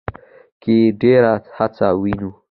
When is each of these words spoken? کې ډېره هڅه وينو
کې 0.61 0.77
ډېره 1.01 1.33
هڅه 1.57 1.87
وينو 2.01 2.29